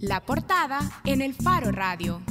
[0.00, 2.22] La portada en el Faro Radio.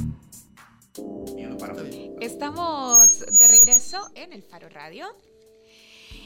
[2.20, 5.06] Estamos de regreso en el Faro Radio.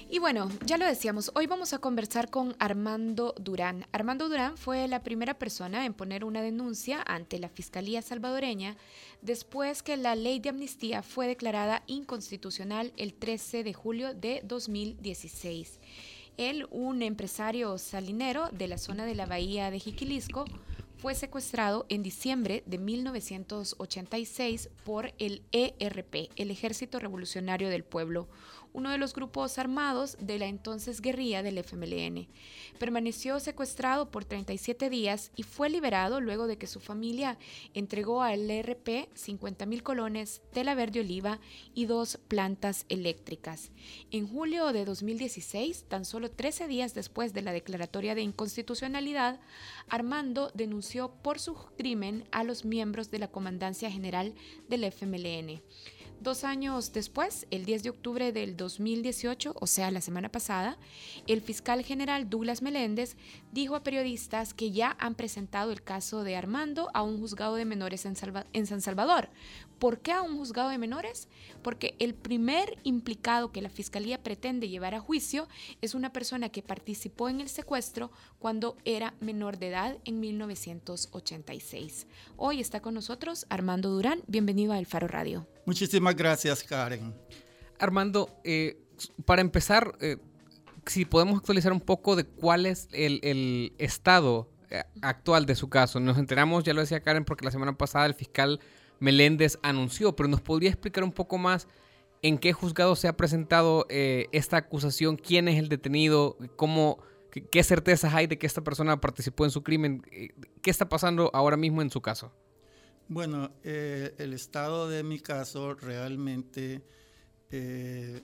[0.08, 3.86] Y bueno, ya lo decíamos, hoy vamos a conversar con Armando Durán.
[3.92, 8.78] Armando Durán fue la primera persona en poner una denuncia ante la Fiscalía salvadoreña
[9.20, 15.78] después que la ley de amnistía fue declarada inconstitucional el 13 de julio de 2016.
[16.38, 20.46] Él, un empresario salinero de la zona de la bahía de Jiquilisco,
[21.04, 28.26] fue secuestrado en diciembre de 1986 por el ERP, el Ejército Revolucionario del Pueblo,
[28.74, 32.28] uno de los grupos armados de la entonces guerrilla del FMLN.
[32.78, 37.38] Permaneció secuestrado por 37 días y fue liberado luego de que su familia
[37.72, 41.38] entregó al ERP 50 mil colones, tela verde oliva
[41.72, 43.70] y dos plantas eléctricas.
[44.10, 49.38] En julio de 2016, tan solo 13 días después de la declaratoria de inconstitucionalidad,
[49.88, 54.34] Armando denunció por su crimen a los miembros de la Comandancia General
[54.68, 55.62] del FMLN.
[56.20, 60.78] Dos años después, el 10 de octubre del 2018, o sea, la semana pasada,
[61.26, 63.16] el fiscal general Douglas Meléndez
[63.52, 67.66] dijo a periodistas que ya han presentado el caso de Armando a un juzgado de
[67.66, 68.14] menores en,
[68.54, 69.28] en San Salvador.
[69.78, 71.28] ¿Por qué a un juzgado de menores?
[71.62, 75.46] Porque el primer implicado que la fiscalía pretende llevar a juicio
[75.82, 82.06] es una persona que participó en el secuestro cuando era menor de edad en 1986.
[82.38, 84.22] Hoy está con nosotros Armando Durán.
[84.26, 85.46] Bienvenido a El Faro Radio.
[85.66, 87.14] Muchísimas gracias, Karen.
[87.78, 88.76] Armando, eh,
[89.24, 90.18] para empezar, eh,
[90.86, 96.00] si podemos actualizar un poco de cuál es el, estado eh, actual de su caso.
[96.00, 98.60] Nos enteramos, ya lo decía Karen, porque la semana pasada el fiscal
[99.00, 101.66] Meléndez anunció, pero nos podría explicar un poco más
[102.22, 106.98] en qué juzgado se ha presentado esta acusación, quién es el detenido, cómo,
[107.50, 110.00] qué certezas hay de que esta persona participó en su crimen,
[110.62, 112.32] qué está pasando ahora mismo en su caso.
[113.08, 116.82] Bueno, eh, el estado de mi caso realmente
[117.50, 118.22] eh,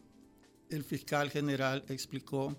[0.71, 2.57] el fiscal general explicó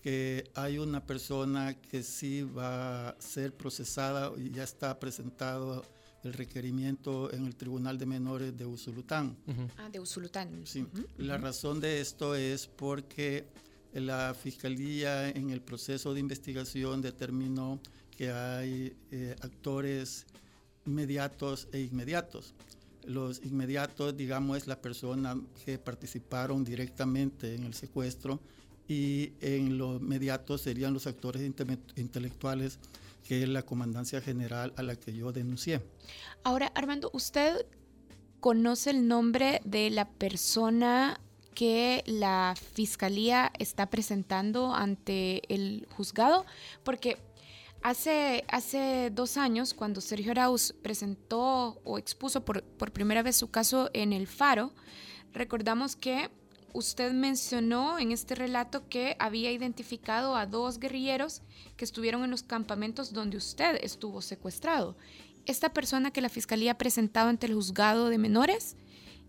[0.00, 5.84] que hay una persona que sí va a ser procesada y ya está presentado
[6.24, 9.36] el requerimiento en el Tribunal de Menores de Usulután.
[9.76, 10.66] Ah, de Usulután.
[10.66, 10.86] Sí.
[11.18, 13.46] La razón de esto es porque
[13.92, 17.80] la Fiscalía en el proceso de investigación determinó
[18.16, 20.26] que hay eh, actores
[20.88, 22.54] inmediatos e inmediatos.
[23.04, 28.40] Los inmediatos, digamos, es la persona que participaron directamente en el secuestro
[28.88, 31.42] y en los inmediatos serían los actores
[31.96, 32.78] intelectuales
[33.26, 35.82] que es la comandancia general a la que yo denuncié.
[36.44, 37.66] Ahora, Armando, ¿usted
[38.40, 41.20] conoce el nombre de la persona
[41.54, 46.46] que la fiscalía está presentando ante el juzgado?
[46.84, 47.18] Porque
[47.82, 53.50] Hace, hace dos años, cuando Sergio Arauz presentó o expuso por, por primera vez su
[53.50, 54.72] caso en el Faro,
[55.32, 56.30] recordamos que
[56.72, 61.42] usted mencionó en este relato que había identificado a dos guerrilleros
[61.76, 64.96] que estuvieron en los campamentos donde usted estuvo secuestrado.
[65.46, 68.76] Esta persona que la fiscalía ha presentado ante el juzgado de menores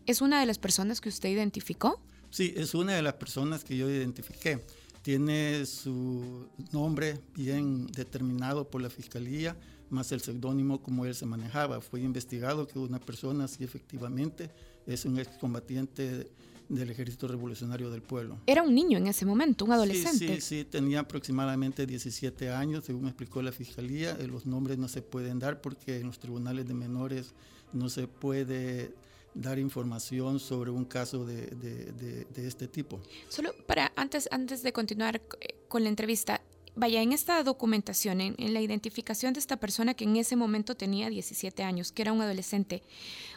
[0.06, 2.02] es una de las personas que usted identificó.
[2.30, 4.60] Sí, es una de las personas que yo identifiqué
[5.02, 9.56] tiene su nombre bien determinado por la fiscalía,
[9.90, 11.82] más el seudónimo como él se manejaba.
[11.82, 14.52] Fue investigado que una persona, sí, efectivamente,
[14.86, 16.30] es un excombatiente
[16.70, 18.38] del Ejército Revolucionario del Pueblo.
[18.46, 20.36] Era un niño en ese momento, un adolescente.
[20.36, 24.16] Sí, sí, sí tenía aproximadamente 17 años, según me explicó la fiscalía.
[24.20, 27.34] Eh, los nombres no se pueden dar porque en los tribunales de menores
[27.74, 28.94] no se puede
[29.34, 33.02] dar información sobre un caso de, este tipo.
[33.30, 36.42] Solo para, antes, antes de continuar eh, con la entrevista,
[36.76, 40.76] vaya, en esta documentación, en, en, la identificación de esta persona que en ese momento
[40.76, 42.84] tenía 17 años, que era un adolescente,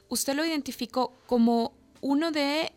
[0.08, 2.72] usted lo identificó como uno de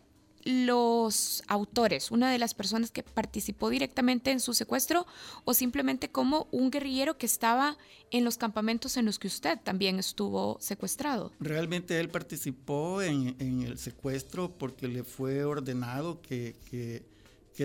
[0.46, 5.04] los autores, una de las personas que participó directamente en su secuestro
[5.44, 7.76] o simplemente como un guerrillero que estaba
[8.12, 11.32] en los campamentos en los que usted también estuvo secuestrado?
[11.40, 17.04] Realmente él participó en, el secuestro porque le fue ordenado que, que,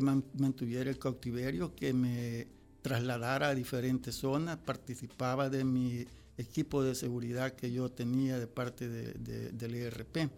[0.01, 2.48] mantuviera el cautiverio, que me
[2.81, 6.07] trasladara a diferentes zonas, participaba de mi
[6.38, 10.31] equipo de seguridad que yo tenía de parte de, del ERP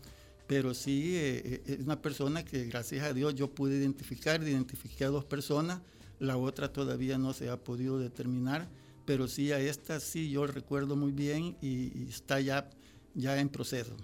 [0.47, 5.05] pero sí eh, eh, es una persona que gracias a Dios yo pude identificar, identifiqué
[5.05, 5.81] a dos personas,
[6.19, 8.67] la otra todavía no se ha podido determinar,
[9.05, 12.69] pero sí a esta sí yo recuerdo muy bien y, está ya,
[13.13, 13.95] ya en proceso.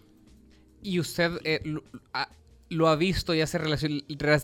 [0.82, 1.62] ¿Y usted eh,
[2.70, 3.34] lo, ha, visto?
[3.34, 3.88] ¿Ya se realizó,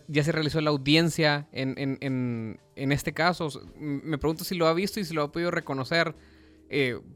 [0.07, 3.50] ya se realizó la audiencia en, en, en, este caso?
[3.77, 6.13] Me pregunto si lo ha visto y si lo ha podido reconocer,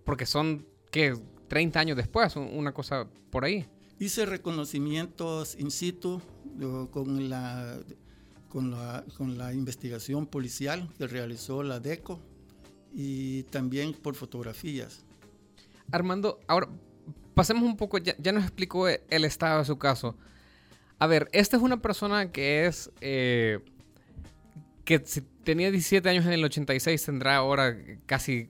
[0.06, 1.18] porque son ¿qué?
[1.50, 3.66] 30 años después, una cosa por ahí.
[4.00, 6.22] Hice reconocimientos in situ
[6.92, 7.78] con la,
[8.48, 12.19] con la, con la investigación policial que realizó la DECO
[12.94, 15.04] y también por fotografías.
[15.92, 16.69] Armando, ahora
[17.34, 20.16] pasemos un poco, ya, nos explicó el estado de su caso.
[20.98, 23.60] A ver, esta es una persona que es, eh,
[24.86, 25.00] que
[25.44, 28.50] tenía 17 años en el 86, tendrá ahora casi,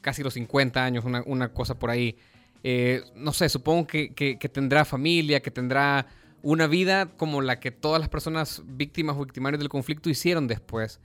[0.00, 2.16] casi los 50 años, una, una cosa por ahí.
[2.62, 6.06] Eh, no sé, supongo que, tendrá familia, que tendrá
[6.42, 11.00] una vida como la que todas las personas víctimas o victimarios del conflicto hicieron después.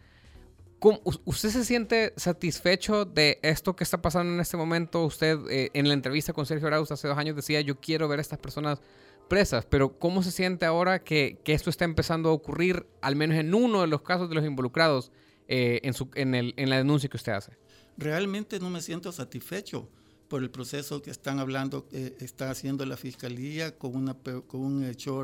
[1.23, 5.03] ¿Usted se siente satisfecho de esto que está pasando en este momento?
[5.03, 8.19] Usted eh, en la entrevista con Sergio Arauz hace dos años decía, yo quiero ver
[8.19, 8.81] a estas personas
[9.27, 13.55] presas, pero ¿cómo se siente ahora que, esto está empezando a ocurrir, al menos en
[13.55, 15.11] uno de los casos de los involucrados
[15.47, 17.57] eh, en la denuncia que usted hace?
[17.97, 19.89] Realmente no me siento satisfecho
[20.27, 24.83] por el proceso que están hablando, eh, está haciendo la fiscalía con, una, con un
[24.85, 25.23] hecho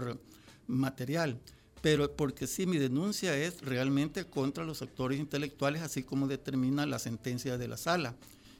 [0.67, 1.39] material
[1.81, 6.99] pero porque sí, mi denuncia es realmente contra los actores intelectuales, así como determina la
[6.99, 8.15] sentencia de la sala,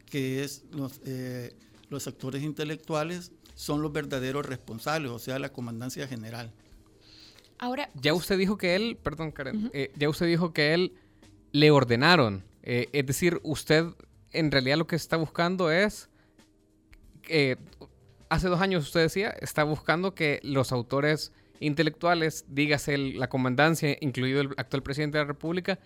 [0.10, 1.54] que es los, eh,
[1.90, 6.52] los actores intelectuales son los verdaderos responsables, o sea, la comandancia general.
[7.60, 10.94] Ahora, ya usted dijo que él, perdón Karen, eh, ya usted dijo que él
[11.52, 13.86] le ordenaron, eh, es decir, usted
[14.32, 16.10] en realidad lo que está buscando es,
[18.30, 24.42] hace dos años usted decía, está buscando que los autores intelectuales, dígase la comandancia, incluido
[24.42, 25.80] el actual presidente de la República,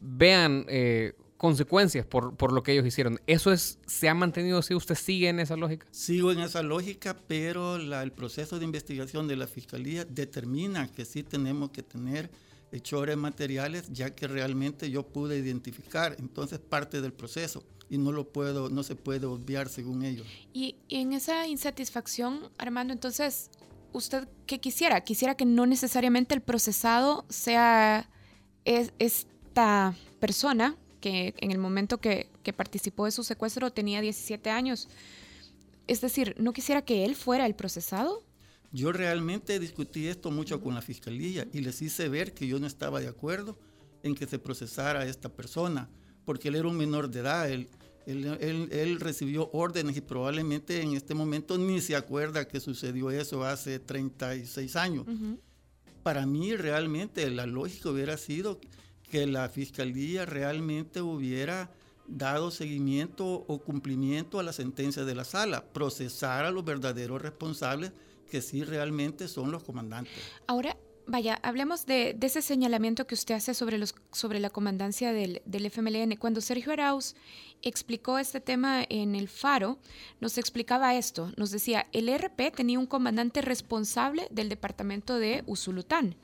[0.00, 3.20] vean eh, consecuencias por, por, lo que ellos hicieron.
[3.26, 4.74] ¿Eso es, se ha mantenido así?
[4.74, 5.86] ¿Usted sigue en esa lógica?
[5.90, 11.22] Sigo en esa lógica, pero el proceso de investigación de la Fiscalía determina que sí
[11.22, 12.30] tenemos que tener
[12.72, 18.32] hechores materiales, ya que realmente yo pude identificar, entonces parte del proceso y no lo
[18.32, 20.26] puedo, no se puede obviar según ellos.
[20.52, 23.50] Y, en esa insatisfacción, Armando, entonces
[23.92, 25.00] usted qué quisiera?
[25.02, 28.10] Quisiera que no necesariamente el procesado sea
[28.64, 34.88] esta persona que en el momento que, participó de su secuestro tenía 17 años.
[35.86, 38.22] Es decir, ¿no quisiera que él fuera el procesado?
[38.76, 42.66] Yo realmente discutí esto mucho con la fiscalía y les hice ver que yo no
[42.66, 43.58] estaba de acuerdo
[44.02, 45.88] en que se procesara a esta persona,
[46.26, 47.70] porque él era un menor de edad, él,
[48.04, 53.78] él, recibió órdenes y probablemente en este momento ni se acuerda que sucedió eso hace
[53.78, 55.06] 36 años.
[56.02, 58.60] Para mí realmente la lógica hubiera sido
[59.10, 61.70] que la fiscalía realmente hubiera
[62.08, 67.92] dado seguimiento o cumplimiento a la sentencia de la sala, procesar a los verdaderos responsables
[68.30, 70.12] que sí realmente son los comandantes.
[70.46, 70.76] Ahora,
[71.06, 75.66] vaya, hablemos de, ese señalamiento que usted hace sobre, los, sobre la comandancia del, del
[75.66, 76.16] FMLN.
[76.16, 77.14] Cuando Sergio Arauz
[77.62, 79.78] explicó este tema en el Faro,
[80.20, 81.32] nos explicaba esto.
[81.36, 86.16] Nos decía, el RP tenía un comandante responsable del departamento de Usulután.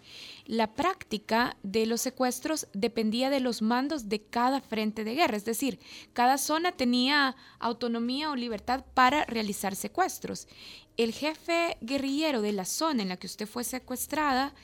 [0.46, 5.44] La práctica de los secuestros dependía de los mandos de cada frente de guerra, es
[5.44, 5.78] decir,
[6.12, 10.48] cada zona tenía autonomía o libertad para realizar secuestros.
[10.96, 14.54] El jefe guerrillero de la zona en la que usted fue secuestrada,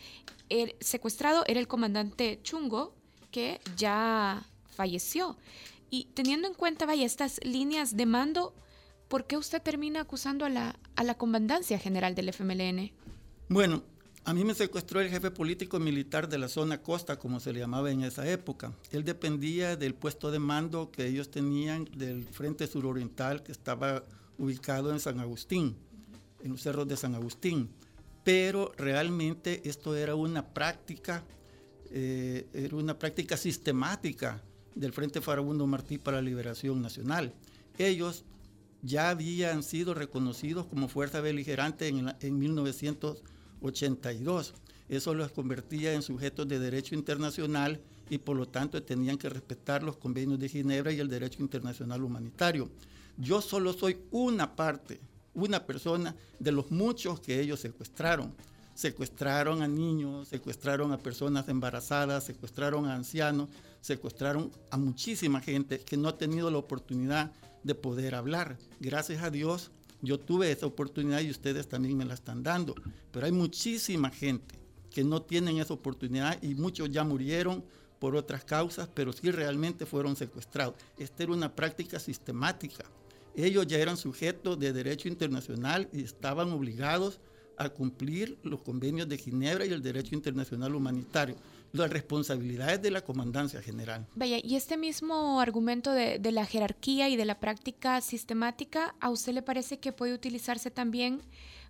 [0.49, 2.95] el secuestrado era el comandante Chungo,
[3.31, 5.37] que ya falleció.
[5.91, 8.55] Y teniendo en cuenta, vaya, estas líneas de mando,
[9.09, 12.93] ¿por qué usted termina acusando a la, a la comandancia general del FMLN?
[13.49, 13.83] Bueno,
[14.29, 17.61] a mí me secuestró el jefe político militar de la zona costa, como se le
[17.61, 18.75] llamaba en esa época.
[18.93, 24.05] Él dependía del puesto de mando que ellos tenían del Frente Suroriental que estaba
[24.37, 25.77] ubicado en San Agustín,
[26.45, 27.71] en los cerros de San Agustín.
[28.23, 31.25] Pero realmente esto era una práctica,
[31.91, 34.43] eh, era una práctica sistemática
[34.75, 37.33] del Frente Farabundo Martí para la Liberación Nacional.
[37.79, 38.27] Ellos
[38.83, 42.39] ya habían sido reconocidos como fuerza beligerante en, en
[43.61, 44.55] 1982.
[44.89, 49.83] Eso los convertía en sujetos de derecho internacional y por lo tanto tenían que respetar
[49.83, 52.71] los convenios de Ginebra y el derecho internacional humanitario.
[53.17, 55.01] Yo solo soy una parte,
[55.35, 58.33] una persona de los muchos que ellos secuestraron
[58.79, 63.49] secuestraron a niños, secuestraron a personas embarazadas, secuestraron a ancianos,
[63.81, 67.33] secuestraron a muchísima gente que no ha tenido la oportunidad
[67.65, 68.57] de poder hablar.
[68.79, 72.75] Gracias a Dios yo tuve esa oportunidad y ustedes también me la están dando.
[73.11, 74.55] Pero hay muchísima gente
[74.91, 77.65] que no tienen esa oportunidad y muchos ya murieron
[77.99, 80.75] por otras causas, pero sí realmente fueron secuestrados.
[80.97, 82.85] Esta era una práctica sistemática.
[83.35, 87.21] Ellos ya eran sujetos de derecho internacional y estaban obligados
[87.57, 91.37] a cumplir los convenios de Ginebra y el derecho internacional humanitario.
[91.73, 94.07] Las responsabilidades de la comandancia general.
[94.15, 99.11] Vaya, y este mismo argumento de, de, la jerarquía y de la práctica sistemática, ¿a
[99.11, 101.21] usted le parece que puede utilizarse también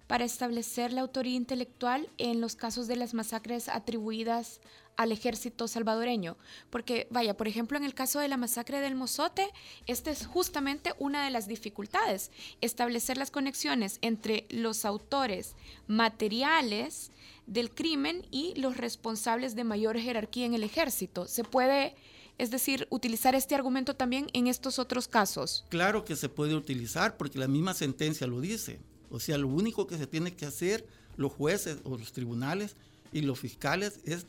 [0.09, 4.61] para establecer la autoría intelectual en los casos de las masacres atribuidas
[4.97, 6.37] al ejército salvadoreño.
[6.71, 9.49] Porque, vaya, por ejemplo, en el caso de la masacre del Mozote,
[9.87, 15.55] esta es justamente una de las dificultades, establecer las conexiones entre los autores
[15.87, 17.13] materiales
[17.47, 21.27] del crimen y los responsables de mayor jerarquía en el ejército.
[21.29, 21.95] Se puede,
[22.39, 25.65] es decir, utilizar este argumento también en estos otros casos.
[25.69, 28.81] Claro que se puede utilizar porque la misma sentencia lo dice.
[29.11, 30.87] O sea, lo único que se tiene que hacer
[31.17, 32.77] los jueces o los tribunales
[33.13, 34.27] y los fiscales es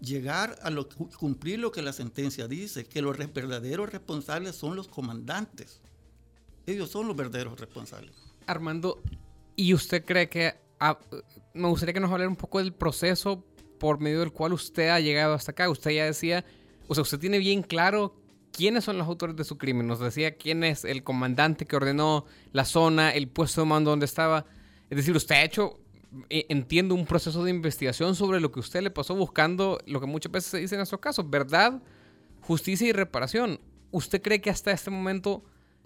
[0.00, 4.88] llegar a lo, cumplir lo que la sentencia dice, que los verdaderos responsables son los
[4.88, 5.80] comandantes.
[6.66, 8.14] Ellos son los verdaderos responsables.
[8.46, 9.02] Armando,
[9.56, 10.60] ¿y usted cree que...
[11.54, 13.44] Me gustaría que nos hablara un poco del proceso
[13.78, 15.70] por medio del cual usted ha llegado hasta acá.
[15.70, 16.44] Usted ya decía,
[16.88, 18.14] o sea, usted tiene bien claro
[18.52, 19.86] quiénes son los autores de su crimen.
[19.86, 24.06] Nos decía quién es el comandante que ordenó la zona, el puesto de mando donde
[24.06, 24.46] estaba.
[24.90, 25.80] Es decir, usted ha hecho
[26.28, 30.06] e, entiendo un proceso de investigación sobre lo que usted le pasó buscando lo que
[30.06, 31.80] muchas veces se dice en estos casos, verdad,
[32.42, 33.58] justicia y reparación.
[33.90, 35.42] ¿Usted cree que hasta este momento,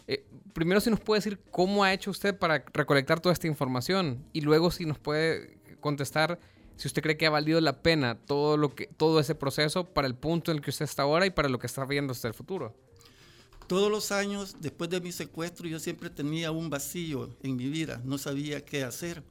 [0.08, 4.24] eh, primero si nos puede decir cómo ha hecho usted para recolectar toda esta información
[4.32, 6.38] y luego si nos puede contestar
[6.76, 10.06] si usted cree que ha valido la pena todo, lo que, todo ese proceso para
[10.06, 12.28] el punto en el que usted está ahora y para lo que está viendo hasta
[12.28, 12.74] el futuro?
[13.66, 18.00] Todos los años, después de mi secuestro, yo siempre tenía un vacío en mi vida,
[18.04, 19.24] no sabía qué hacer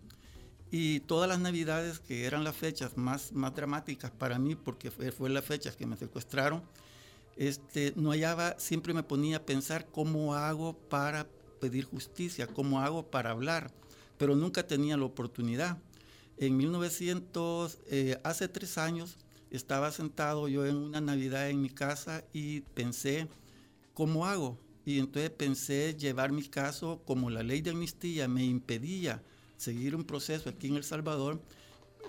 [0.77, 5.11] y todas las navidades, que eran las fechas más, más dramáticas para mí, porque fue,
[5.11, 6.63] fue las fechas que me secuestraron,
[7.37, 11.27] este, no hallaba, siempre me ponía a pensar cómo hago para
[11.61, 13.71] pedir justicia, cómo hago para hablar,
[14.17, 15.77] pero nunca tenía la oportunidad.
[16.37, 19.17] En 1900, eh, hace tres años,
[19.51, 23.27] estaba sentado yo en una Navidad en mi casa y pensé,
[23.93, 24.57] ¿cómo hago?
[24.85, 29.23] Y entonces pensé llevar mi caso como la ley de amnistía me impedía
[29.57, 31.41] seguir un proceso aquí en El Salvador,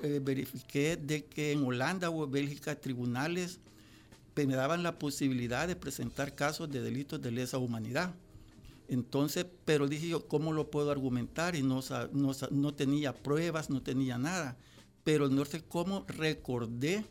[0.03, 3.61] eh, verifiqué de que en Holanda o Bélgica tribunales
[4.45, 8.15] me daban la posibilidad de presentar casos de delitos de lesa humanidad.
[8.89, 11.57] Entonces, pero dije yo, ¿cómo lo puedo argumentar?
[11.57, 11.81] Y no,
[12.13, 14.57] no, no tenía pruebas, no tenía nada.
[15.05, 17.05] Pero no sé cómo recordé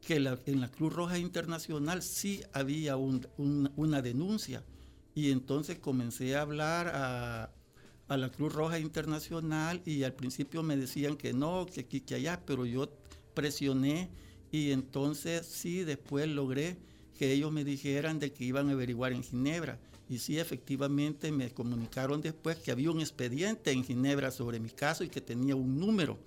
[0.00, 4.64] que en la Cruz Roja Internacional sí había una denuncia.
[5.14, 7.52] Y entonces comencé a hablar a,
[8.08, 12.16] a la Cruz Roja Internacional y al principio me decían que no, que aquí, que
[12.16, 12.90] allá, pero yo
[13.34, 14.10] presioné
[14.50, 16.76] y entonces sí, después logré
[17.16, 19.78] que ellos me dijeran de que iban a averiguar en Ginebra.
[20.10, 25.04] Y sí, efectivamente me comunicaron después que había un expediente en Ginebra sobre mi caso
[25.04, 26.18] y que tenía un número.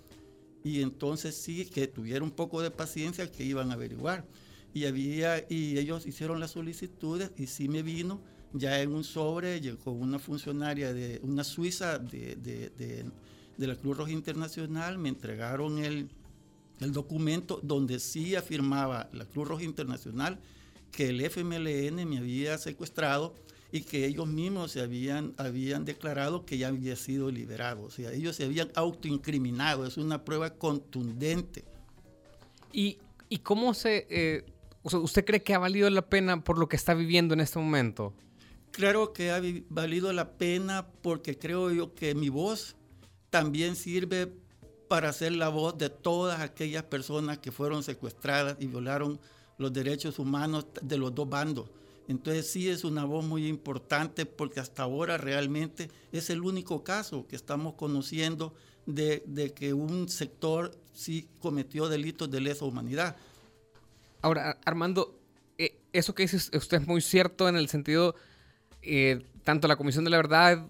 [0.64, 4.26] Y entonces sí, que tuviera un poco de paciencia que iban a averiguar.
[4.74, 8.22] Y, había, y ellos hicieron las solicitudes y sí me vino
[8.54, 14.12] ya en un sobre con una funcionaria de una suiza de, de, la Cruz Roja
[14.12, 16.10] Internacional, me entregaron el,
[16.80, 20.40] el, documento donde sí afirmaba la Cruz Roja Internacional
[20.92, 23.36] que el FMLN me había secuestrado
[23.74, 27.82] y que ellos mismos se habían, habían declarado que ya había sido liberado.
[27.82, 29.88] O sea, ellos se habían autoincriminado.
[29.88, 31.66] Es una prueba contundente.
[32.72, 33.00] ¿Y,
[33.30, 34.06] y cómo se...
[34.12, 34.46] Eh,
[34.84, 38.14] ¿Usted cree que ha valido la pena por lo que está viviendo en este momento?
[38.70, 42.76] Claro que ha valido la pena porque creo yo que mi voz
[43.32, 44.32] también sirve
[44.88, 49.20] para ser la voz de todas aquellas personas que fueron secuestradas y violaron
[49.58, 51.72] los derechos humanos de los dos bandos.
[52.08, 57.28] Entonces sí es una voz muy importante porque hasta ahora realmente es el único caso
[57.28, 58.54] que estamos conociendo
[58.86, 63.16] de, que un sector sí cometió delitos de lesa humanidad.
[64.22, 65.18] Ahora, Armando,
[65.58, 68.16] eh, eso que dice usted es muy cierto en el sentido
[68.82, 70.66] eh, tanto la Comisión de la Verdad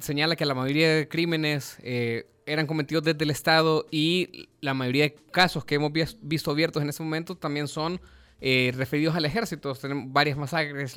[0.00, 5.04] señala que la mayoría de crímenes eh, eran cometidos desde el Estado y la mayoría
[5.04, 8.00] de casos que hemos visto abiertos en este momento también son
[8.46, 9.74] eh, referidos al ejército.
[9.74, 10.94] Tenemos varias masacres,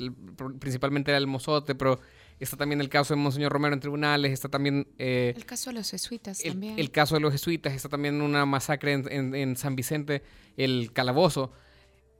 [0.58, 2.00] principalmente el Mozote, pero
[2.38, 4.86] está también el caso de Monseñor Romero en tribunales, está también...
[4.98, 6.78] el caso de los jesuitas el, también.
[6.78, 10.22] El caso de los jesuitas, está también una masacre en, San Vicente,
[10.56, 11.52] el Calabozo.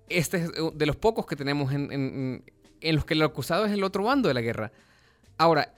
[0.09, 2.43] Este es de los pocos que tenemos en
[2.81, 4.73] en los que el acusado es el otro bando de la guerra.
[5.37, 5.75] Ahora,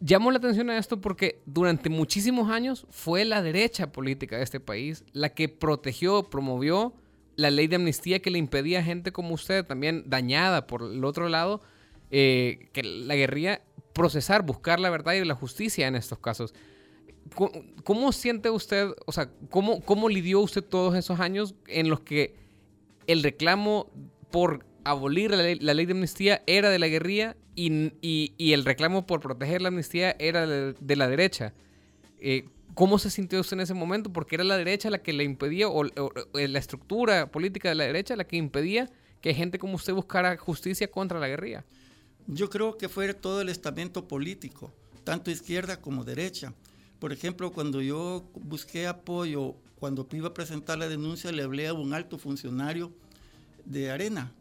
[0.00, 4.60] llamo la atención a esto porque durante muchísimos años fue la derecha política de este
[4.60, 6.94] país la que protegió, promovió
[7.42, 11.04] la ley de amnistía que le impedía a gente como usted, también dañada por el
[11.04, 11.60] otro lado,
[12.10, 16.54] eh, que la guerrilla procesar, buscar la verdad y la justicia en estos casos.
[17.84, 22.34] ¿Cómo, siente usted, o sea, cómo, cómo lidió usted todos esos años en los que
[23.06, 23.90] el reclamo
[24.30, 25.42] por abolir la
[25.74, 30.46] ley, de amnistía era de la guerrilla y, el reclamo por proteger la amnistía era
[30.46, 31.54] de, la derecha.
[32.18, 34.12] Eh, ¿Cómo se sintió usted en ese momento?
[34.12, 38.16] Porque era la derecha la que le impedía, o, la estructura política de la derecha
[38.16, 41.64] la que impedía que gente como usted buscara justicia contra la guerrilla.
[42.26, 44.72] Yo creo que fue todo el estamento político,
[45.04, 46.54] tanto izquierda como derecha.
[46.98, 51.74] Por ejemplo, cuando yo busqué apoyo, cuando iba a presentar la denuncia, le hablé a
[51.74, 52.92] un alto funcionario
[53.64, 54.32] de Arena,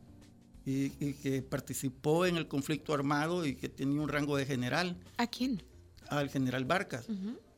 [0.66, 4.98] y, que participó en el conflicto armado y que tenía un rango de general.
[5.18, 5.62] ¿A quién?
[6.10, 7.08] Al general Vargas.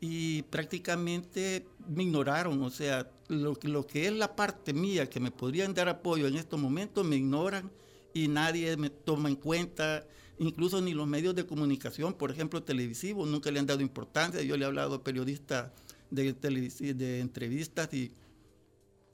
[0.05, 5.31] Y prácticamente me ignoraron, o sea, lo, lo que es la parte mía que me
[5.31, 7.71] podrían dar apoyo en estos momentos me ignoran
[8.13, 10.05] y nadie me toma en cuenta,
[10.39, 14.41] incluso ni los medios de comunicación, por ejemplo, televisivos, nunca le han dado importancia.
[14.41, 15.71] Yo le he hablado a periodistas
[16.11, 18.11] de, de entrevistas y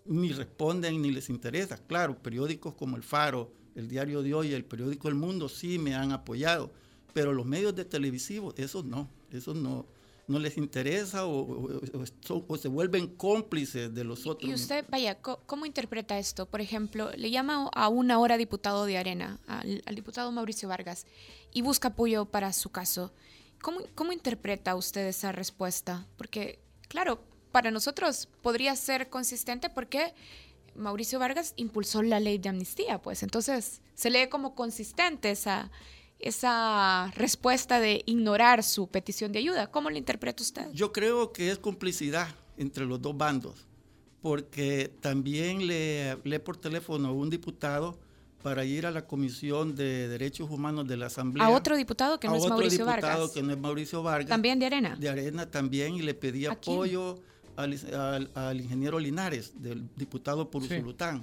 [0.06, 1.78] ni responden ni les interesa.
[1.86, 5.94] Claro, periódicos como El Faro, el diario de hoy, el periódico El Mundo sí me
[5.94, 6.72] han apoyado,
[7.14, 9.86] pero los medios de televisivo, esos no, esos no,
[10.30, 11.82] no les interesa o,
[12.58, 14.50] se vuelven cómplices de los otros.
[14.50, 16.46] Y usted, vaya, ¿cómo, interpreta esto?
[16.46, 21.08] Por ejemplo, le llama a una hora diputado de Arena, al, diputado Mauricio Vargas,
[21.52, 23.12] y busca apoyo para su caso.
[23.62, 26.08] ¿Cómo, ¿Cómo interpreta usted esa respuesta?
[26.16, 27.20] Porque, claro,
[27.52, 30.14] para nosotros podría ser consistente porque
[30.76, 35.72] Mauricio Vargas impulsó la ley de amnistía, pues entonces se lee como consistente esa,
[36.20, 39.68] esa respuesta de ignorar su petición de ayuda.
[39.68, 40.68] ¿Cómo lo interpreta usted?
[40.74, 43.66] Yo creo que es complicidad entre los dos bandos,
[44.22, 47.98] porque también le hablé por teléfono a un diputado
[48.44, 51.46] para ir a la Comisión de Derechos Humanos de la Asamblea.
[51.46, 53.12] A otro diputado que no es Mauricio Vargas.
[53.12, 54.30] A otro diputado que no es Mauricio Vargas.
[54.30, 54.96] También de Arena.
[54.96, 57.18] De Arena también, y le pedí apoyo
[57.56, 61.22] al, ingeniero Linares, del diputado por Usulután.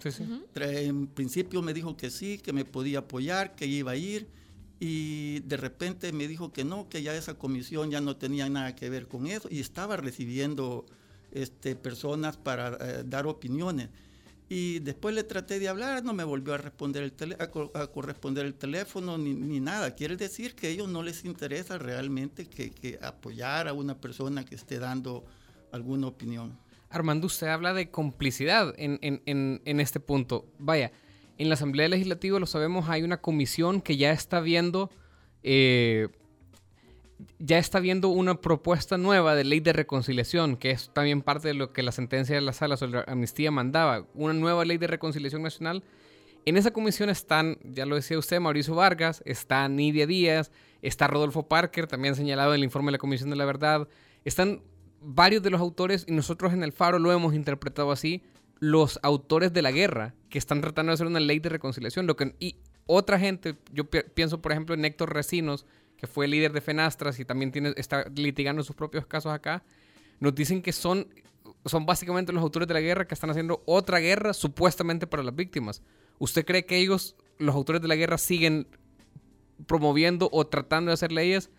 [0.55, 4.29] En principio me dijo que sí, que me podía apoyar, que iba a ir,
[4.79, 8.75] y de repente me dijo que no, que ya esa comisión ya no tenía nada
[8.75, 10.87] que ver con eso, y estaba recibiendo
[11.33, 13.89] este, personas para eh, dar opiniones.
[14.49, 18.55] Y después le traté de hablar, no me volvió a responder el a, corresponder el
[18.55, 19.97] teléfono ni, ni, nada.
[19.97, 24.45] Quiere decir que a ellos no les interesa realmente que, que apoyar a una persona
[24.45, 25.25] que esté dando
[25.73, 26.57] alguna opinión.
[26.91, 30.47] Armando, usted habla de complicidad en, en, en, este punto.
[30.59, 30.93] Vaya,
[31.39, 34.91] en la Asamblea Legislativa, lo sabemos, hay una comisión que ya está viendo,
[35.43, 36.09] eh,
[37.39, 41.55] ya está viendo una propuesta nueva de ley de reconciliación, que es también parte de
[41.55, 45.43] lo que la sentencia de la sala sobre amnistía mandaba, una nueva ley de reconciliación
[45.43, 45.85] nacional.
[46.47, 51.49] En esa comisión están, ya lo decía usted, Mauricio Vargas, está Nidia Díaz, está Rodolfo
[51.49, 53.89] Parker, también señalado en el informe de la Comisión de la Verdad,
[54.25, 54.63] están
[55.01, 58.23] varios de los autores, y nosotros en el Faro lo hemos interpretado así,
[58.59, 62.07] los autores de la guerra, que están tratando de hacer una ley de reconciliación.
[62.07, 65.67] Lo que, y otra gente, yo pienso por ejemplo en Héctor Recinos,
[65.97, 69.63] que fue líder de Fenastras y también tiene, está litigando sus propios casos acá,
[70.21, 71.09] nos dicen que son,
[71.65, 75.35] son básicamente los autores de la guerra que están haciendo otra guerra supuestamente para las
[75.35, 75.83] víctimas.
[76.19, 78.67] ¿Usted cree que ellos, los autores de la guerra, siguen
[79.67, 81.51] promoviendo o tratando de hacer leyes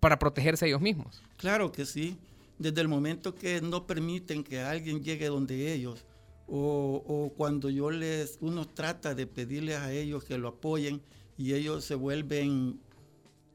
[0.00, 1.22] para protegerse a ellos mismos?
[1.36, 2.18] Claro que sí
[2.58, 6.04] desde el momento que no permiten que alguien llegue donde ellos,
[6.48, 11.02] o, cuando yo les, uno trata de pedirles a ellos que lo apoyen
[11.36, 12.80] y ellos se vuelven,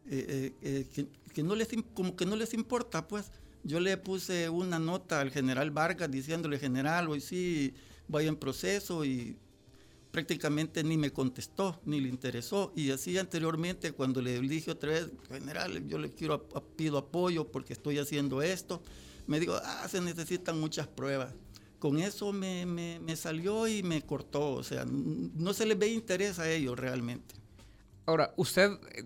[0.10, 3.32] eh, eh, eh, que, no les, como que no les importa, pues
[3.63, 7.73] yo le puse una nota al general Vargas diciéndole, general, hoy sí
[8.08, 9.38] voy en proceso y
[10.12, 12.71] prácticamente ni me contestó, ni le interesó.
[12.75, 17.73] Y así anteriormente, cuando le dije otra vez, general, yo le quiero, pido apoyo porque
[17.73, 18.84] estoy haciendo esto,
[19.25, 21.34] me dijo, ah, se necesitan muchas pruebas.
[21.83, 26.39] Con eso me, me, salió y me cortó, o sea, no se les ve interés
[26.39, 27.35] a ellos realmente.
[28.05, 29.03] Ahora, usted, eh,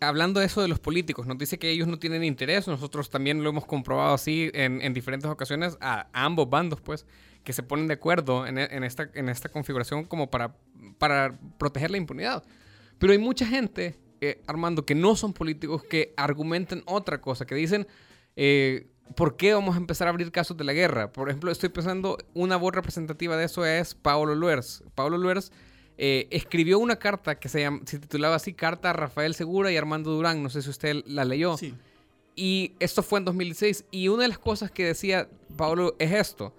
[0.00, 3.44] hablando de eso de los políticos, nos dice que ellos no tienen interés, nosotros también
[3.44, 7.06] lo hemos comprobado así en, en diferentes ocasiones a, a ambos bandos, pues
[7.44, 10.56] que se ponen de acuerdo en, esta, en esta configuración como para,
[10.98, 12.42] para proteger la impunidad.
[12.98, 17.54] Pero hay mucha gente, eh, Armando, que no son políticos, que argumentan otra cosa, que
[17.54, 17.86] dicen,
[18.34, 21.12] eh, ¿por qué vamos a empezar a abrir casos de la guerra?
[21.12, 24.84] Por ejemplo, estoy pensando, una voz representativa de eso es Pablo Luers.
[24.94, 25.52] Pablo Luers
[25.98, 30.10] eh, escribió una carta que se, se, titulaba así, Carta a Rafael Segura y Armando
[30.10, 31.56] Durán, no sé si usted la leyó.
[31.56, 31.74] Sí.
[32.36, 33.84] Y esto fue en 2016.
[33.90, 36.54] Y una de las cosas que decía Pablo es esto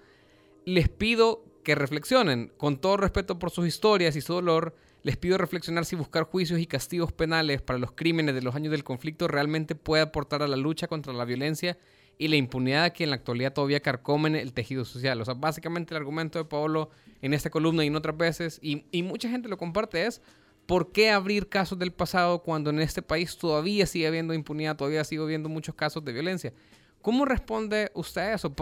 [0.66, 2.52] les pido que reflexionen.
[2.58, 6.60] Con todo respeto por sus historias y su dolor, les pido reflexionar si buscar juicios
[6.60, 10.48] y castigos penales para los crímenes de los años del conflicto realmente puede aportar a
[10.48, 11.78] la lucha contra la violencia
[12.22, 15.20] y la impunidad que en la actualidad todavía carcomen el tejido social.
[15.20, 18.86] O sea, básicamente el argumento de Pablo en esta columna y en otras veces, y,
[18.92, 20.22] y mucha gente lo comparte, es
[20.68, 25.04] ¿por qué abrir casos del pasado cuando en este país todavía sigue habiendo impunidad, todavía
[25.04, 26.54] sigue habiendo muchos casos de violencia?
[27.02, 28.54] ¿Cómo responde usted a eso?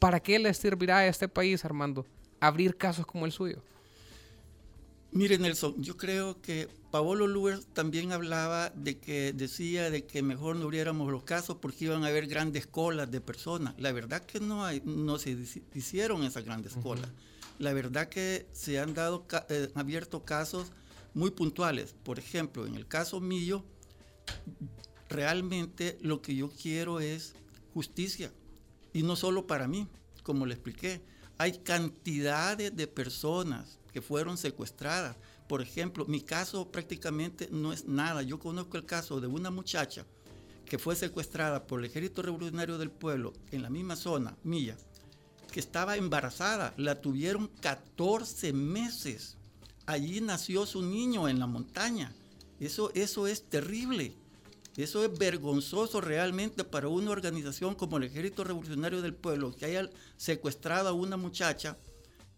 [0.00, 2.04] ¿Para qué le servirá a este país, Armando,
[2.40, 3.62] abrir casos como el suyo?
[5.14, 10.56] Mire, Nelson, yo creo que Paolo Luer también hablaba de que decía de que mejor
[10.56, 13.76] no abriéramos los casos porque iban a haber grandes colas de personas.
[13.78, 15.38] La verdad que no, hay, no se
[15.72, 17.08] hicieron esas grandes colas.
[17.60, 20.72] La verdad que se han dado eh, abierto casos
[21.14, 21.94] muy puntuales.
[22.02, 23.64] Por ejemplo, en el caso mío,
[25.08, 27.34] realmente lo que yo quiero es
[27.72, 28.32] justicia.
[28.92, 29.86] Y no solo para mí,
[30.24, 31.02] como le expliqué.
[31.38, 35.16] Hay cantidades de personas que fueron secuestradas.
[35.46, 38.22] Por ejemplo, mi caso prácticamente no es nada.
[38.22, 40.04] Yo conozco el caso de una muchacha
[40.66, 44.76] que fue secuestrada por el Ejército Revolucionario del Pueblo en la misma zona, Milla,
[45.52, 46.74] que estaba embarazada.
[46.76, 49.36] La tuvieron 14 meses.
[49.86, 52.12] Allí nació su niño en la montaña.
[52.58, 54.16] Eso, eso es terrible.
[54.76, 59.88] Eso es vergonzoso realmente para una organización como el Ejército Revolucionario del Pueblo, que haya
[60.16, 61.78] secuestrado a una muchacha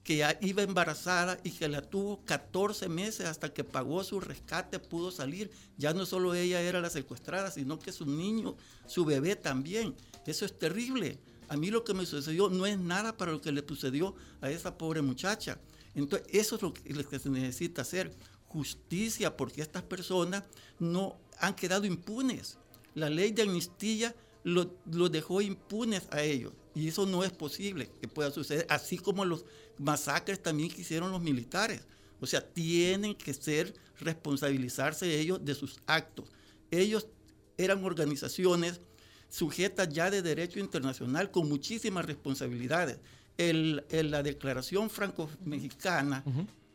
[0.07, 5.11] que iba embarazada y que la tuvo 14 meses hasta que pagó su rescate, pudo
[5.11, 5.51] salir.
[5.79, 8.55] Ya no solo ella era la secuestrada, sino que su niño,
[8.87, 9.97] su bebé también.
[10.25, 11.19] Eso es terrible.
[11.49, 14.49] A mí lo que me sucedió no es nada para lo que le sucedió a
[14.49, 15.59] esa pobre muchacha.
[15.97, 18.15] Entonces, eso es lo que, se necesita hacer.
[18.47, 20.45] Justicia, porque estas personas
[20.79, 22.59] no han quedado impunes.
[22.95, 24.15] La ley de amnistía
[24.45, 26.53] lo dejó impunes a ellos.
[26.77, 29.47] Y eso no es posible que pueda suceder, así como los
[29.79, 31.81] masacres también que hicieron los militares.
[32.21, 36.27] O sea, tienen que ser, responsabilizarse ellos de sus actos.
[36.71, 37.09] Ellos
[37.57, 38.83] eran organizaciones
[39.31, 42.99] sujetas ya de derecho internacional con muchísimas responsabilidades.
[43.39, 46.25] El, la declaración franco-mexicana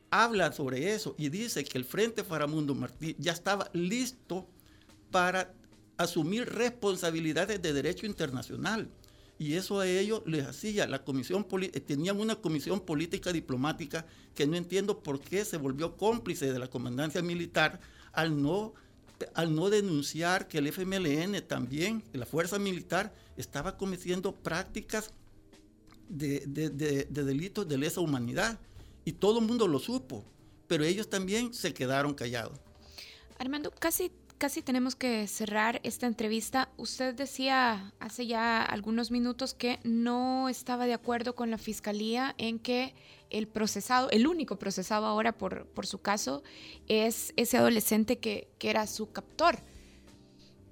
[0.10, 4.48] habla sobre eso y dice que el Frente Faramundo Martí ya estaba listo
[5.12, 5.54] para
[5.98, 8.90] asumir responsabilidades de derecho internacional
[9.41, 14.45] y eso a ellos les hacía la comisión eh, tenían una comisión política diplomática que
[14.45, 17.80] no entiendo por qué se volvió cómplice de la comandancia militar
[18.13, 18.75] al no
[19.34, 25.12] al no denunciar que el FMLN también, la fuerza militar, estaba cometiendo prácticas
[26.08, 28.60] de, de delitos de lesa humanidad.
[29.06, 30.25] Y todo el mundo lo supo,
[30.67, 32.60] pero ellos también se quedaron callados.
[33.38, 36.71] Armando, casi casi tenemos que cerrar esta entrevista.
[36.75, 42.58] Usted decía hace ya algunos minutos que no estaba de acuerdo con la fiscalía en
[42.58, 42.95] que
[43.30, 46.41] el procesado, el único procesado ahora por, por su caso,
[46.88, 49.60] es ese adolescente que, era su captor.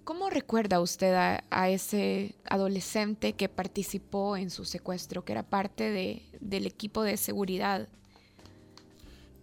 [0.03, 6.23] ¿Cómo recuerda usted a, ese adolescente que participó en su secuestro, que era parte de,
[6.41, 7.87] del equipo de seguridad?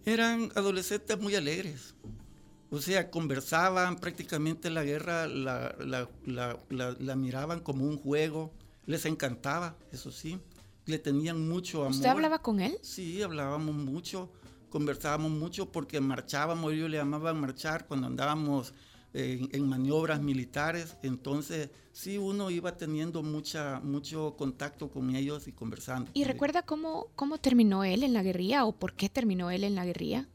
[0.03, 1.95] Eran adolescentes muy alegres,
[2.69, 5.75] o sea, conversaban prácticamente la guerra, la,
[6.25, 8.53] la, miraban como un juego,
[8.85, 10.39] les encantaba, eso sí,
[10.85, 11.91] le tenían mucho amor.
[11.91, 12.77] ¿Usted hablaba con él?
[12.81, 14.31] Sí, hablábamos mucho,
[14.69, 18.73] conversábamos mucho porque marchábamos, ellos le llamaban marchar cuando andábamos
[19.13, 26.11] en, maniobras militares, entonces sí uno iba teniendo mucha, mucho contacto con ellos y conversando.
[26.13, 29.75] ¿Y recuerda cómo, cómo terminó él en la guerrilla o por qué terminó él en
[29.75, 30.27] la guerrilla?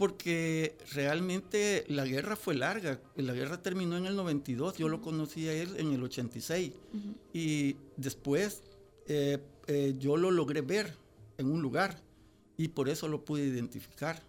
[0.00, 2.98] Porque realmente la guerra fue larga.
[3.16, 6.72] La guerra terminó en el 92, yo lo conocí a él en el 86.
[7.34, 8.62] Y después
[9.08, 9.36] eh,
[9.66, 10.96] eh, yo lo logré ver
[11.36, 12.00] en un lugar
[12.56, 14.22] y por eso lo pude identificar.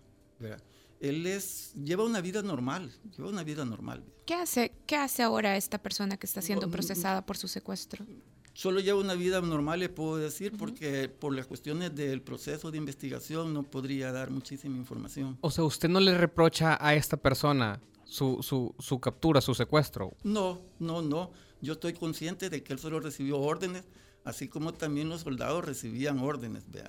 [0.99, 4.03] Él es, lleva una vida normal, lleva una vida normal.
[4.25, 8.05] ¿Qué hace, ¿Qué hace ahora esta persona que está siendo procesada por su secuestro?
[8.53, 12.77] Solo lleva una vida normal, le puedo decir, porque por las cuestiones del proceso de
[12.77, 15.37] investigación no podría dar muchísima información.
[15.41, 20.15] O sea, ¿usted no le reprocha a esta persona su, su, su captura, su secuestro?
[20.23, 21.31] No, no, no.
[21.61, 23.83] Yo estoy consciente de que él solo recibió órdenes,
[24.25, 26.83] así como también los soldados recibían órdenes de,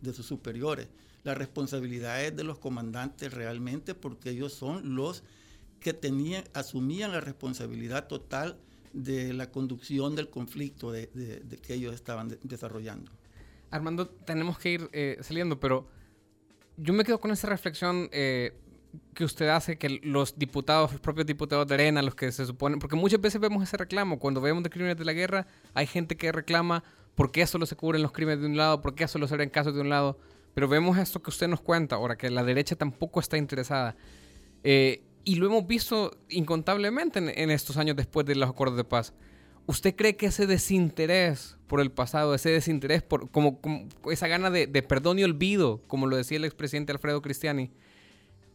[0.00, 0.88] de sus superiores.
[1.24, 5.24] La responsabilidad es de los comandantes realmente, porque ellos son los
[5.80, 8.56] que tenían, asumían la responsabilidad total
[8.92, 11.08] de la conducción del conflicto de,
[11.62, 13.10] que ellos estaban desarrollando.
[13.70, 15.86] Armando, tenemos que ir eh, saliendo, pero
[16.76, 18.52] yo me quedo con esa reflexión eh,
[19.14, 22.78] que usted hace, que los diputados, los propios diputados de Arena, los que se suponen,
[22.78, 26.16] porque muchas veces vemos ese reclamo, cuando vemos de crímenes de la guerra, hay gente
[26.16, 29.26] que reclama por qué solo se cubren los crímenes de un lado, por qué solo
[29.26, 30.18] se ven casos de un lado,
[30.54, 33.96] pero vemos esto que usted nos cuenta, ahora que la derecha tampoco está interesada.
[34.64, 39.12] Eh, y lo hemos visto incontablemente en, estos años después de los acuerdos de paz.
[39.66, 43.60] ¿Usted cree que ese desinterés por el pasado, ese desinterés por como,
[44.10, 47.70] esa gana de, perdón y olvido, como lo decía el expresidente Alfredo Cristiani,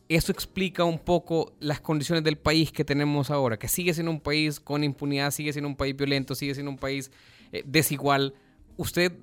[0.09, 4.21] eso explica un poco las condiciones del país que tenemos ahora, que sigue siendo un
[4.21, 7.11] país con impunidad, sigue siendo un país violento, sigue siendo un país
[7.51, 8.33] eh, desigual.
[8.77, 9.13] ¿Usted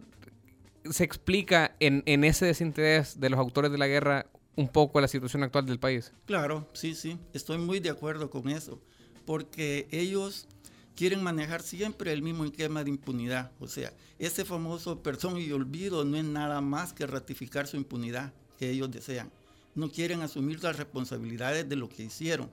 [0.91, 5.09] se explica en, en, ese desinterés de los autores de la guerra un poco la
[5.09, 6.12] situación actual del país?
[6.27, 8.81] Claro, sí, sí, estoy muy de acuerdo con eso,
[9.25, 10.47] porque ellos
[10.95, 13.53] quieren manejar siempre el mismo esquema de impunidad.
[13.59, 18.33] O sea, ese famoso perdón y olvido no es nada más que ratificar su impunidad
[18.59, 19.31] que ellos desean.
[19.75, 22.49] No quieren asumir las responsabilidades de lo que hicieron.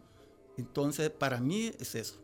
[0.57, 2.15] Entonces, para mí es eso.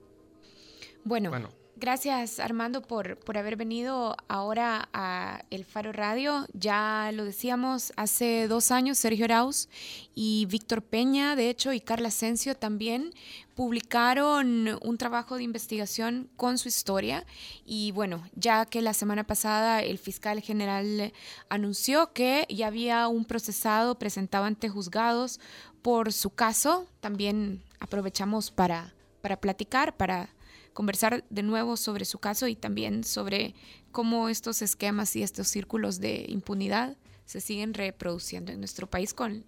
[1.03, 6.47] Bueno, bueno Gracias Armando por, por haber venido ahora a El Faro Radio.
[6.53, 9.69] Ya lo decíamos hace dos años, Sergio Arauz
[10.15, 13.13] y Víctor Peña, de hecho, y Carla Asensio también
[13.53, 17.27] publicaron un trabajo de investigación con su historia.
[17.63, 21.13] Y bueno, ya que la semana pasada el fiscal general
[21.47, 25.39] anunció que ya había un procesado presentado ante juzgados
[25.83, 30.31] por su caso, también aprovechamos para, para platicar, para
[30.77, 33.55] conversar de nuevo sobre su caso y también sobre
[33.91, 39.43] cómo estos esquemas y estos círculos de impunidad se siguen reproduciendo en nuestro país con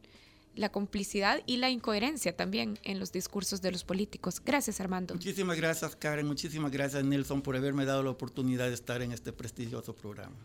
[0.56, 4.42] la complicidad y la incoherencia también en los discursos de los políticos.
[4.44, 5.13] Gracias, Armando.
[5.13, 6.26] Muchísimas gracias, Karen.
[6.26, 10.36] Muchísimas gracias, Nelson, por haberme dado la oportunidad de estar en este prestigioso programa.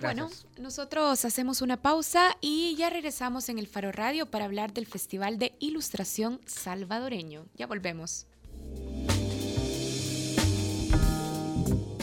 [0.00, 4.86] Bueno, nosotros hacemos una pausa y ya regresamos en el Faro Radio para hablar del
[4.86, 7.44] Festival de Ilustración Salvadoreño.
[7.56, 8.26] Ya volvemos.